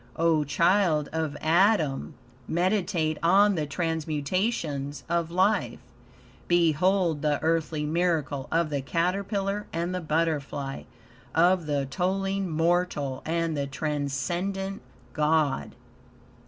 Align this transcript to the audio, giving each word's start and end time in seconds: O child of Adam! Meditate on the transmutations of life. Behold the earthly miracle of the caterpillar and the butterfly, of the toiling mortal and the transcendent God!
O 0.15 0.43
child 0.43 1.09
of 1.13 1.37
Adam! 1.41 2.15
Meditate 2.47 3.19
on 3.21 3.53
the 3.53 3.67
transmutations 3.67 5.03
of 5.07 5.29
life. 5.29 5.77
Behold 6.47 7.21
the 7.21 7.37
earthly 7.43 7.85
miracle 7.85 8.47
of 8.51 8.71
the 8.71 8.81
caterpillar 8.81 9.67
and 9.71 9.93
the 9.93 10.01
butterfly, 10.01 10.85
of 11.35 11.67
the 11.67 11.85
toiling 11.85 12.49
mortal 12.49 13.21
and 13.27 13.55
the 13.55 13.67
transcendent 13.67 14.81
God! 15.13 15.75